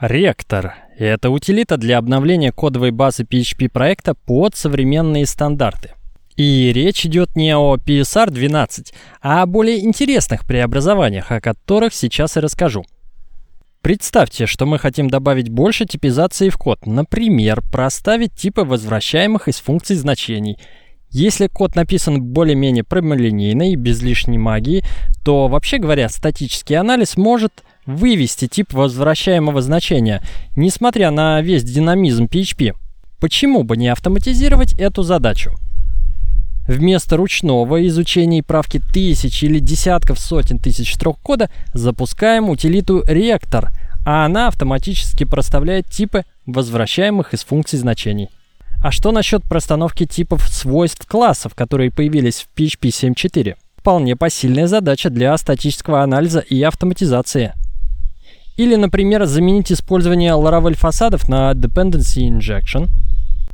Ректор– 0.00 0.76
это 0.98 1.28
утилита 1.28 1.76
для 1.76 1.98
обновления 1.98 2.52
кодовой 2.52 2.90
базы 2.90 3.24
PHP 3.24 3.68
проекта 3.68 4.14
под 4.14 4.56
современные 4.56 5.26
стандарты. 5.26 5.90
И 6.36 6.72
речь 6.72 7.04
идет 7.04 7.36
не 7.36 7.54
о 7.54 7.76
PSR 7.76 8.30
12, 8.30 8.94
а 9.20 9.42
о 9.42 9.46
более 9.46 9.84
интересных 9.84 10.46
преобразованиях, 10.46 11.30
о 11.30 11.42
которых 11.42 11.92
сейчас 11.92 12.38
и 12.38 12.40
расскажу. 12.40 12.86
Представьте, 13.82 14.46
что 14.46 14.64
мы 14.64 14.78
хотим 14.78 15.10
добавить 15.10 15.50
больше 15.50 15.84
типизации 15.84 16.48
в 16.48 16.56
код. 16.56 16.86
Например, 16.86 17.60
проставить 17.70 18.32
типы 18.32 18.62
возвращаемых 18.62 19.48
из 19.48 19.58
функций 19.60 19.96
значений. 19.96 20.58
Если 21.10 21.46
код 21.46 21.76
написан 21.76 22.22
более-менее 22.22 22.84
прямолинейно 22.84 23.70
и 23.70 23.76
без 23.76 24.00
лишней 24.00 24.38
магии, 24.38 24.82
то, 25.22 25.48
вообще 25.48 25.76
говоря, 25.76 26.08
статический 26.08 26.76
анализ 26.76 27.18
может 27.18 27.64
вывести 27.96 28.48
тип 28.48 28.72
возвращаемого 28.72 29.60
значения, 29.62 30.22
несмотря 30.56 31.10
на 31.10 31.40
весь 31.40 31.64
динамизм 31.64 32.24
PHP. 32.24 32.74
Почему 33.20 33.64
бы 33.64 33.76
не 33.76 33.88
автоматизировать 33.88 34.72
эту 34.74 35.02
задачу? 35.02 35.52
Вместо 36.66 37.16
ручного 37.16 37.86
изучения 37.88 38.38
и 38.38 38.42
правки 38.42 38.80
тысяч 38.92 39.42
или 39.42 39.58
десятков 39.58 40.20
сотен 40.20 40.58
тысяч 40.58 40.94
строк 40.94 41.18
кода 41.20 41.50
запускаем 41.74 42.48
утилиту 42.48 43.02
reactor, 43.02 43.70
а 44.06 44.24
она 44.24 44.48
автоматически 44.48 45.24
проставляет 45.24 45.86
типы 45.86 46.24
возвращаемых 46.46 47.34
из 47.34 47.44
функций 47.44 47.78
значений. 47.78 48.28
А 48.82 48.92
что 48.92 49.12
насчет 49.12 49.42
простановки 49.42 50.06
типов 50.06 50.48
свойств 50.48 51.06
классов, 51.06 51.54
которые 51.54 51.90
появились 51.90 52.46
в 52.46 52.58
PHP 52.58 53.14
7.4? 53.14 53.56
Вполне 53.76 54.16
посильная 54.16 54.66
задача 54.66 55.10
для 55.10 55.36
статического 55.36 56.02
анализа 56.02 56.40
и 56.40 56.62
автоматизации. 56.62 57.52
Или, 58.56 58.76
например, 58.76 59.24
заменить 59.26 59.72
использование 59.72 60.32
Laravel 60.32 60.74
фасадов 60.74 61.28
на 61.28 61.52
Dependency 61.52 62.28
Injection. 62.28 62.88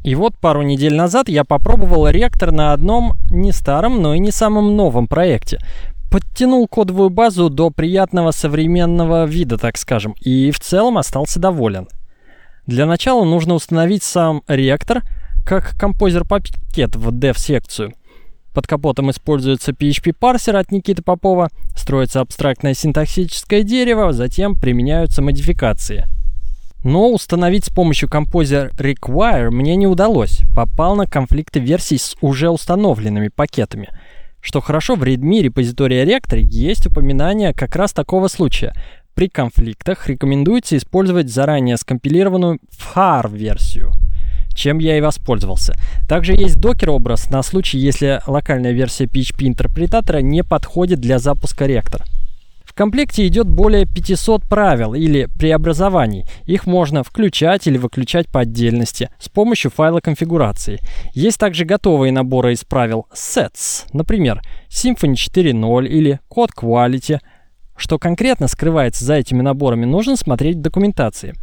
И 0.03 0.15
вот 0.15 0.39
пару 0.39 0.63
недель 0.63 0.95
назад 0.95 1.29
я 1.29 1.45
попробовал 1.45 2.09
реактор 2.09 2.53
на 2.53 2.73
одном 2.73 3.15
не 3.31 3.53
старом, 3.53 4.03
но 4.03 4.15
и 4.15 4.19
не 4.19 4.31
самом 4.31 4.77
новом 4.77 5.09
проекте. 5.09 5.59
Подтянул 6.11 6.69
кодовую 6.69 7.11
базу 7.11 7.51
до 7.51 7.71
приятного 7.71 8.31
современного 8.31 9.27
вида, 9.27 9.59
так 9.59 9.77
скажем, 9.77 10.15
и 10.21 10.51
в 10.51 10.61
целом 10.61 10.99
остался 10.99 11.41
доволен. 11.41 11.89
Для 12.67 12.87
начала 12.87 13.25
нужно 13.25 13.55
установить 13.55 14.03
сам 14.03 14.43
реактор 14.49 15.03
как 15.45 15.77
композер-пакет 15.79 16.97
в 16.97 17.11
dev-секцию– 17.11 17.93
под 18.57 18.67
капотом 18.67 19.11
используется 19.11 19.73
PHP-парсер 19.73 20.57
от 20.57 20.73
Никиты 20.73 21.03
Попова, 21.03 21.51
строится 21.77 22.23
абстрактное 22.23 22.73
синтаксическое 22.73 23.63
дерево, 23.63 24.15
затем 24.15 24.55
применяются 24.55 25.21
модификации. 25.21 26.07
Но 26.83 27.11
установить 27.11 27.67
с 27.67 27.69
помощью 27.69 28.09
Composer 28.09 28.75
Require 28.79 29.51
мне 29.51 29.77
не 29.77 29.87
удалось. 29.87 30.41
Попал 30.57 30.97
на 30.97 31.05
конфликты 31.07 31.61
версий 31.61 31.99
с 31.99 32.17
уже 32.23 32.49
установленными 32.49 33.29
пакетами. 33.29 33.91
Что 34.41 34.63
хорошо, 34.63 34.95
в 34.95 35.03
readme 35.03 35.43
репозитория 35.43 36.07
Rector 36.07 36.39
есть 36.39 36.87
упоминание 36.87 37.53
как 37.53 37.77
раз 37.77 37.93
такого 37.93 38.29
случая. 38.29 38.73
При 39.13 39.29
конфликтах 39.29 40.09
рекомендуется 40.09 40.79
использовать 40.79 41.29
заранее 41.29 41.77
скомпилированную 41.77 42.61
FAR-версию– 42.95 43.93
чем 44.57 44.79
я 44.79 44.99
и 44.99 45.01
воспользовался. 45.01 45.75
Также 46.09 46.33
есть 46.33 46.57
докер-образ 46.57 47.31
на 47.31 47.43
случай, 47.43 47.79
если 47.79 48.21
локальная 48.27 48.73
версия 48.73 49.05
PHP-интерпретатора 49.05 50.23
не 50.23 50.43
подходит 50.43 50.99
для 51.01 51.21
запуска 51.21 51.67
ректора. 51.67 52.05
В 52.65 52.75
комплекте 52.75 53.27
идет 53.27 53.49
более 53.49 53.87
500 53.87 54.43
правил 54.43 54.93
или 54.93 55.29
преобразований. 55.39 56.25
Их 56.45 56.67
можно 56.67 57.03
включать 57.05 57.67
или 57.67 57.79
выключать 57.79 58.29
по 58.29 58.41
отдельности 58.41 59.09
с 59.19 59.29
помощью 59.29 59.71
файла 59.71 60.01
конфигурации. 60.01 60.81
Есть 61.15 61.39
также 61.39 61.65
готовые 61.65 62.13
наборы 62.13 62.53
из 62.53 62.65
правил 62.65 63.07
sets, 63.15 63.87
например, 63.93 64.43
Symfony 64.69 65.15
4.0 65.15 65.87
или 65.87 66.21
Code 66.31 66.51
Quality. 66.55 67.21
Что 67.77 67.99
конкретно 67.99 68.49
скрывается 68.49 69.05
за 69.05 69.15
этими 69.15 69.43
наборами, 69.43 69.85
нужно 69.85 70.17
смотреть 70.17 70.57
в 70.57 70.63
документации. 70.63 71.35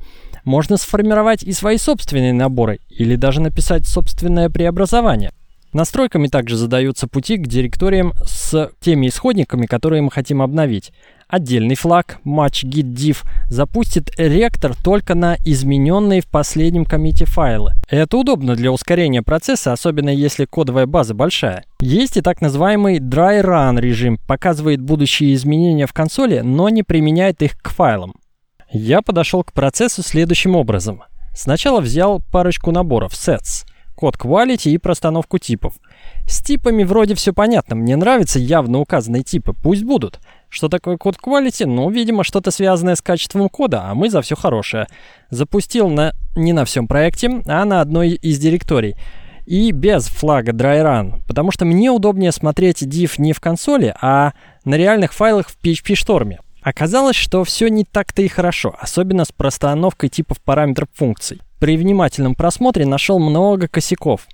Можно 0.43 0.77
сформировать 0.77 1.43
и 1.43 1.51
свои 1.53 1.77
собственные 1.77 2.33
наборы, 2.33 2.79
или 2.89 3.15
даже 3.15 3.39
написать 3.39 3.85
собственное 3.85 4.49
преобразование. 4.49 5.31
Настройками 5.73 6.27
также 6.27 6.55
задаются 6.55 7.07
пути 7.07 7.37
к 7.37 7.47
директориям 7.47 8.13
с 8.25 8.71
теми 8.79 9.07
исходниками, 9.07 9.65
которые 9.65 10.03
мы 10.03 10.11
хотим 10.11 10.43
обновить. 10.43 10.93
Отдельный 11.27 11.73
флаг 11.73 12.19
match 12.23 12.63
git 12.63 12.93
div 12.93 13.23
запустит 13.49 14.11
ректор 14.19 14.75
только 14.75 15.15
на 15.15 15.35
измененные 15.43 16.21
в 16.21 16.27
последнем 16.27 16.85
комите 16.85 17.25
файлы. 17.25 17.71
Это 17.89 18.17
удобно 18.17 18.55
для 18.55 18.71
ускорения 18.71 19.23
процесса, 19.23 19.73
особенно 19.73 20.09
если 20.09 20.45
кодовая 20.45 20.85
база 20.85 21.15
большая. 21.15 21.63
Есть 21.79 22.17
и 22.17 22.21
так 22.21 22.39
называемый 22.41 22.99
dry 22.99 23.43
run 23.43 23.79
режим, 23.81 24.19
показывает 24.27 24.79
будущие 24.79 25.33
изменения 25.33 25.87
в 25.87 25.93
консоли, 25.93 26.41
но 26.41 26.69
не 26.69 26.83
применяет 26.83 27.41
их 27.41 27.57
к 27.59 27.69
файлам. 27.69 28.13
Я 28.71 29.01
подошел 29.01 29.43
к 29.43 29.53
процессу 29.53 30.03
следующим 30.03 30.55
образом. 30.55 31.01
Сначала 31.35 31.81
взял 31.81 32.21
парочку 32.31 32.69
наборов 32.71 33.13
sets, 33.13 33.65
код 33.95 34.15
quality 34.15 34.71
и 34.71 34.77
простановку 34.77 35.37
типов. 35.37 35.73
С 36.27 36.41
типами 36.41 36.83
вроде 36.83 37.15
все 37.15 37.33
понятно, 37.33 37.75
мне 37.75 37.95
нравятся 37.95 38.39
явно 38.39 38.79
указанные 38.79 39.23
типы, 39.23 39.53
пусть 39.53 39.83
будут. 39.83 40.19
Что 40.49 40.69
такое 40.69 40.97
код 40.97 41.15
quality? 41.23 41.65
Ну, 41.65 41.89
видимо, 41.89 42.23
что-то 42.23 42.51
связанное 42.51 42.95
с 42.95 43.01
качеством 43.01 43.49
кода, 43.49 43.85
а 43.85 43.95
мы 43.95 44.09
за 44.09 44.21
все 44.21 44.35
хорошее. 44.35 44.87
Запустил 45.29 45.89
на 45.89 46.13
не 46.35 46.53
на 46.53 46.65
всем 46.65 46.87
проекте, 46.87 47.41
а 47.47 47.65
на 47.65 47.81
одной 47.81 48.11
из 48.11 48.39
директорий. 48.39 48.95
И 49.45 49.71
без 49.71 50.07
флага 50.07 50.51
dry 50.51 50.83
run, 50.83 51.21
потому 51.27 51.51
что 51.51 51.65
мне 51.65 51.91
удобнее 51.91 52.31
смотреть 52.31 52.83
div 52.83 53.13
не 53.17 53.33
в 53.33 53.41
консоли, 53.41 53.93
а 54.01 54.33
на 54.63 54.75
реальных 54.75 55.13
файлах 55.13 55.49
в 55.49 55.57
PHP 55.61 55.95
шторме. 55.95 56.39
Оказалось, 56.61 57.17
что 57.17 57.43
все 57.43 57.67
не 57.67 57.83
так-то 57.83 58.21
и 58.21 58.29
хорошо, 58.29 58.73
особенно 58.79 59.25
с 59.25 59.33
простановкой 59.33 60.09
типов 60.09 60.39
параметров 60.41 60.87
функций. 60.93 61.41
При 61.63 61.77
внимательном 61.77 62.35
просмотре 62.35 62.85
нашел 62.85 63.19
много 63.19 63.69
косяков. 63.69 64.27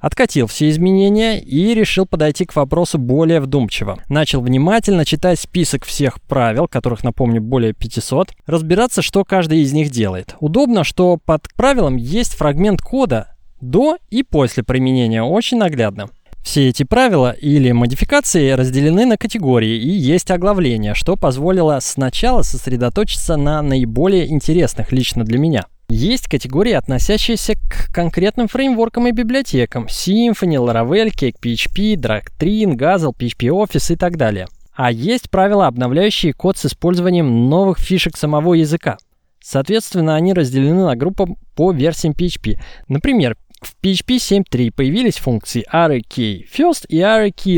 Откатил 0.00 0.46
все 0.46 0.70
изменения 0.70 1.40
и 1.40 1.74
решил 1.74 2.06
подойти 2.06 2.44
к 2.44 2.54
вопросу 2.54 2.96
более 2.96 3.40
вдумчиво. 3.40 3.98
Начал 4.08 4.40
внимательно 4.40 5.04
читать 5.04 5.40
список 5.40 5.84
всех 5.84 6.22
правил, 6.22 6.68
которых, 6.68 7.02
напомню, 7.02 7.40
более 7.42 7.72
500, 7.72 8.30
разбираться, 8.46 9.02
что 9.02 9.24
каждый 9.24 9.62
из 9.62 9.72
них 9.72 9.90
делает. 9.90 10.36
Удобно, 10.38 10.84
что 10.84 11.16
под 11.16 11.52
правилом 11.56 11.96
есть 11.96 12.36
фрагмент 12.36 12.80
кода 12.80 13.34
до 13.60 13.96
и 14.10 14.22
после 14.22 14.62
применения, 14.62 15.24
очень 15.24 15.58
наглядно. 15.58 16.10
Все 16.44 16.68
эти 16.68 16.84
правила 16.84 17.32
или 17.32 17.72
модификации 17.72 18.52
разделены 18.52 19.06
на 19.06 19.16
категории 19.16 19.76
и 19.76 19.88
есть 19.88 20.30
оглавление, 20.30 20.94
что 20.94 21.16
позволило 21.16 21.80
сначала 21.80 22.42
сосредоточиться 22.42 23.36
на 23.36 23.60
наиболее 23.60 24.30
интересных 24.30 24.92
лично 24.92 25.24
для 25.24 25.40
меня. 25.40 25.64
Есть 25.88 26.26
категории, 26.28 26.72
относящиеся 26.72 27.54
к 27.54 27.92
конкретным 27.94 28.48
фреймворкам 28.48 29.06
и 29.06 29.12
библиотекам 29.12 29.86
Symfony, 29.86 30.56
Laravel, 30.56 31.10
CakePHP, 31.14 31.94
Doctrine, 31.94 32.74
Gazelle, 32.74 33.14
PHP 33.16 33.48
Office 33.50 33.92
и 33.92 33.96
так 33.96 34.16
далее. 34.16 34.46
А 34.74 34.90
есть 34.90 35.30
правила, 35.30 35.68
обновляющие 35.68 36.32
код 36.32 36.58
с 36.58 36.66
использованием 36.66 37.48
новых 37.48 37.78
фишек 37.78 38.16
самого 38.16 38.54
языка. 38.54 38.98
Соответственно, 39.40 40.16
они 40.16 40.34
разделены 40.34 40.84
на 40.84 40.96
группы 40.96 41.26
по 41.54 41.70
версиям 41.70 42.14
PHP. 42.14 42.58
Например, 42.88 43.36
в 43.60 43.76
PHP 43.80 44.16
7.3 44.16 44.72
появились 44.72 45.16
функции 45.16 45.64
first 45.72 46.86
и 46.88 46.98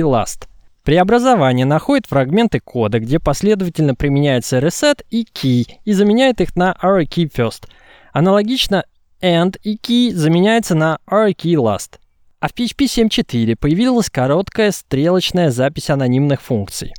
last. 0.00 0.47
Преобразование 0.84 1.66
находит 1.66 2.06
фрагменты 2.06 2.60
кода, 2.60 3.00
где 3.00 3.19
последовательно 3.19 3.95
применяется 3.95 4.59
reset 4.59 5.03
и 5.10 5.25
key 5.25 5.65
и 5.84 5.93
заменяет 5.93 6.41
их 6.41 6.56
на 6.56 6.77
first. 6.83 7.69
Аналогично 8.13 8.84
and 9.22 9.57
и 9.63 9.77
key 9.77 10.13
заменяется 10.13 10.75
на 10.75 10.99
array_key 11.10 11.55
last. 11.55 11.99
А 12.41 12.49
в 12.49 12.55
PHP 12.55 12.84
7.4 13.09 13.57
появилась 13.57 14.10
короткая 14.10 14.71
стрелочная 14.71 15.51
запись 15.51 15.91
анонимных 15.91 16.41
функций. 16.41 16.93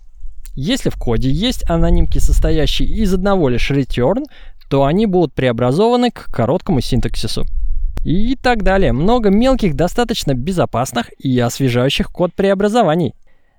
Если 0.55 0.89
в 0.89 0.97
коде 0.97 1.29
есть 1.29 1.69
анонимки, 1.69 2.19
состоящие 2.19 2.89
из 2.89 3.13
одного 3.13 3.47
лишь 3.47 3.71
return, 3.71 4.25
то 4.69 4.83
они 4.83 5.05
будут 5.05 5.33
преобразованы 5.33 6.11
к 6.11 6.25
короткому 6.25 6.81
синтаксису 6.81 7.45
и 8.03 8.35
так 8.35 8.63
далее. 8.63 8.91
Много 8.91 9.29
мелких, 9.29 9.75
достаточно 9.75 10.33
безопасных 10.33 11.09
и 11.19 11.39
освежающих 11.39 12.11
код 12.11 12.33
преобразований. 12.33 13.13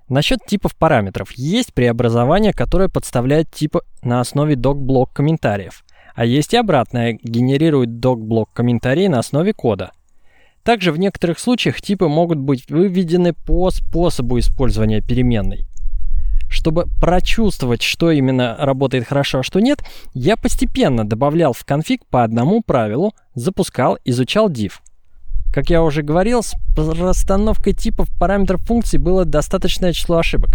Насчет 0.09 0.45
типов 0.45 0.75
параметров. 0.75 1.31
Есть 1.31 1.73
преобразование, 1.73 2.53
которое 2.53 2.89
подставляет 2.89 3.49
типы 3.49 3.81
на 4.03 4.19
основе 4.19 4.55
док-блок 4.55 5.13
комментариев. 5.13 5.83
А 6.15 6.25
есть 6.25 6.53
и 6.53 6.57
обратное, 6.57 7.17
генерирует 7.21 7.99
док-блок 7.99 8.49
комментарии 8.53 9.07
на 9.07 9.19
основе 9.19 9.53
кода. 9.53 9.91
Также 10.63 10.91
в 10.91 10.99
некоторых 10.99 11.39
случаях 11.39 11.81
типы 11.81 12.07
могут 12.07 12.37
быть 12.37 12.69
выведены 12.69 13.33
по 13.33 13.71
способу 13.71 14.37
использования 14.37 15.01
переменной. 15.01 15.65
Чтобы 16.49 16.87
прочувствовать, 16.99 17.81
что 17.81 18.11
именно 18.11 18.55
работает 18.59 19.07
хорошо, 19.07 19.39
а 19.39 19.43
что 19.43 19.59
нет, 19.59 19.79
я 20.13 20.35
постепенно 20.35 21.07
добавлял 21.07 21.53
в 21.53 21.63
конфиг 21.63 22.05
по 22.07 22.23
одному 22.23 22.61
правилу, 22.61 23.13
запускал, 23.33 23.97
изучал 24.03 24.49
div. 24.49 24.73
Как 25.53 25.69
я 25.69 25.81
уже 25.81 26.01
говорил, 26.01 26.43
с 26.43 26.53
расстановкой 26.77 27.73
типов 27.73 28.09
параметров 28.19 28.61
функций 28.61 28.99
было 28.99 29.25
достаточное 29.25 29.93
число 29.93 30.17
ошибок, 30.17 30.51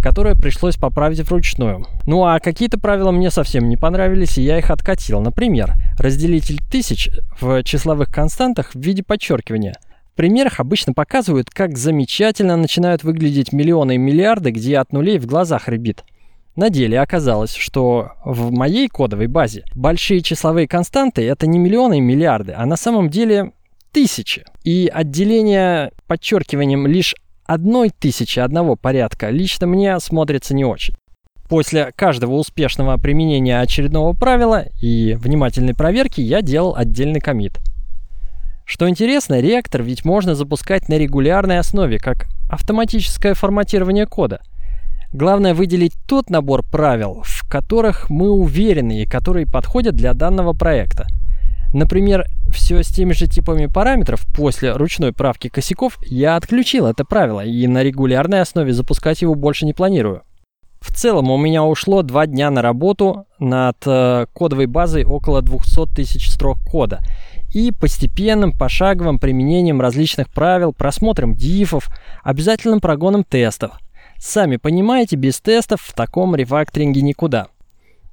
которое 0.00 0.34
пришлось 0.34 0.76
поправить 0.76 1.20
вручную. 1.20 1.86
Ну 2.06 2.24
а 2.24 2.40
какие-то 2.40 2.78
правила 2.78 3.10
мне 3.10 3.30
совсем 3.30 3.68
не 3.68 3.76
понравились, 3.76 4.38
и 4.38 4.42
я 4.42 4.58
их 4.58 4.70
откатил. 4.70 5.20
Например, 5.20 5.74
разделитель 5.98 6.58
тысяч 6.70 7.10
в 7.40 7.62
числовых 7.62 8.10
константах 8.10 8.72
в 8.74 8.80
виде 8.80 9.02
подчеркивания. 9.02 9.74
В 10.12 10.16
примерах 10.16 10.60
обычно 10.60 10.92
показывают, 10.92 11.50
как 11.50 11.78
замечательно 11.78 12.56
начинают 12.56 13.04
выглядеть 13.04 13.52
миллионы 13.52 13.94
и 13.94 13.98
миллиарды, 13.98 14.50
где 14.50 14.78
от 14.78 14.92
нулей 14.92 15.18
в 15.18 15.26
глазах 15.26 15.68
ребит. 15.68 16.04
На 16.56 16.68
деле 16.68 17.00
оказалось, 17.00 17.54
что 17.54 18.12
в 18.24 18.50
моей 18.50 18.88
кодовой 18.88 19.28
базе 19.28 19.64
большие 19.74 20.20
числовые 20.20 20.66
константы 20.66 21.22
это 21.22 21.46
не 21.46 21.58
миллионы 21.58 21.98
и 21.98 22.02
миллиарды, 22.02 22.52
а 22.52 22.66
на 22.66 22.76
самом 22.76 23.08
деле 23.08 23.52
тысячи. 23.92 24.44
И 24.64 24.90
отделение 24.92 25.92
подчеркиванием 26.06 26.86
лишь 26.86 27.14
одной 27.50 27.90
тысячи 27.90 28.38
одного 28.38 28.76
порядка 28.76 29.28
лично 29.30 29.66
мне 29.66 29.98
смотрится 29.98 30.54
не 30.54 30.64
очень. 30.64 30.94
После 31.48 31.90
каждого 31.96 32.34
успешного 32.34 32.96
применения 32.96 33.60
очередного 33.60 34.12
правила 34.12 34.66
и 34.80 35.14
внимательной 35.14 35.74
проверки 35.74 36.20
я 36.20 36.42
делал 36.42 36.76
отдельный 36.76 37.18
комит. 37.18 37.58
Что 38.64 38.88
интересно, 38.88 39.40
реактор 39.40 39.82
ведь 39.82 40.04
можно 40.04 40.36
запускать 40.36 40.88
на 40.88 40.96
регулярной 40.96 41.58
основе, 41.58 41.98
как 41.98 42.28
автоматическое 42.48 43.34
форматирование 43.34 44.06
кода. 44.06 44.40
Главное 45.12 45.52
выделить 45.52 45.94
тот 46.06 46.30
набор 46.30 46.62
правил, 46.64 47.24
в 47.24 47.48
которых 47.50 48.10
мы 48.10 48.30
уверены 48.30 49.02
и 49.02 49.06
которые 49.06 49.46
подходят 49.46 49.96
для 49.96 50.14
данного 50.14 50.52
проекта– 50.52 51.08
Например, 51.72 52.26
все 52.50 52.82
с 52.82 52.88
теми 52.88 53.12
же 53.12 53.26
типами 53.26 53.66
параметров 53.66 54.26
после 54.34 54.72
ручной 54.72 55.12
правки 55.12 55.48
косяков 55.48 55.98
я 56.02 56.36
отключил 56.36 56.86
это 56.86 57.04
правило 57.04 57.44
и 57.44 57.66
на 57.66 57.82
регулярной 57.82 58.40
основе 58.40 58.72
запускать 58.72 59.22
его 59.22 59.34
больше 59.34 59.66
не 59.66 59.72
планирую. 59.72 60.22
В 60.80 60.94
целом 60.94 61.30
у 61.30 61.36
меня 61.36 61.62
ушло 61.62 62.02
два 62.02 62.26
дня 62.26 62.50
на 62.50 62.62
работу 62.62 63.26
над 63.38 63.76
э, 63.84 64.26
кодовой 64.32 64.66
базой 64.66 65.04
около 65.04 65.42
200 65.42 65.94
тысяч 65.94 66.30
строк 66.30 66.58
кода 66.64 67.00
и 67.52 67.70
постепенным 67.70 68.52
пошаговым 68.52 69.18
применением 69.18 69.80
различных 69.80 70.30
правил, 70.30 70.72
просмотром 70.72 71.34
дифов, 71.34 71.88
обязательным 72.22 72.80
прогоном 72.80 73.24
тестов. 73.24 73.72
Сами 74.18 74.56
понимаете, 74.56 75.16
без 75.16 75.40
тестов 75.40 75.82
в 75.82 75.92
таком 75.92 76.34
рефакторинге 76.34 77.02
никуда. 77.02 77.48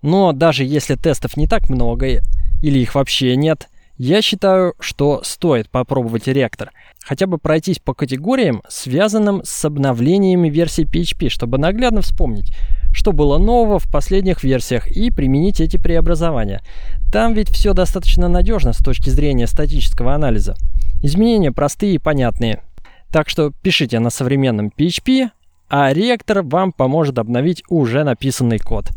Но 0.02 0.34
даже 0.34 0.64
если 0.64 0.96
тестов 0.96 1.38
не 1.38 1.48
так 1.48 1.70
много, 1.70 2.20
или 2.62 2.80
их 2.80 2.96
вообще 2.96 3.36
нет, 3.36 3.70
я 3.98 4.22
считаю, 4.22 4.74
что 4.80 5.22
стоит 5.24 5.70
попробовать 5.70 6.28
реактор. 6.28 6.72
Хотя 7.04 7.26
бы 7.26 7.38
пройтись 7.38 7.80
по 7.80 7.94
категориям, 7.94 8.62
связанным 8.68 9.42
с 9.44 9.66
обновлениями 9.66 10.50
версии 10.50 10.86
PHP, 10.86 11.30
чтобы 11.30 11.58
наглядно 11.58 12.02
вспомнить, 12.02 12.54
что 12.94 13.12
было 13.12 13.38
нового 13.38 13.80
в 13.80 13.90
последних 13.92 14.44
версиях 14.44 14.88
и 14.88 15.10
применить 15.10 15.62
эти 15.62 15.78
преобразования. 15.78 16.62
Там 17.12 17.34
ведь 17.34 17.50
все 17.50 17.74
достаточно 17.74 18.28
надежно 18.28 18.74
с 18.74 18.78
точки 18.78 19.10
зрения 19.10 19.48
статического 19.48 20.14
анализа. 20.14 20.56
Изменения 21.02 21.52
простые 21.52 21.96
и 21.96 22.00
понятные. 22.00 22.62
Так 23.12 23.30
что 23.30 23.52
пишите 23.62 24.00
на 24.00 24.10
современном 24.10 24.72
PHP, 24.78 25.30
а 25.70 25.94
реактор 25.94 26.42
вам 26.44 26.72
поможет 26.72 27.18
обновить 27.18 27.64
уже 27.70 28.04
написанный 28.04 28.60
код. 28.60 28.90